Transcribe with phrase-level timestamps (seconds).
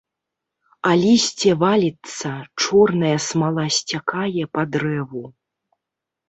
[0.91, 2.31] А лісце валіцца,
[2.63, 5.23] чорная смала сцякае па дрэву.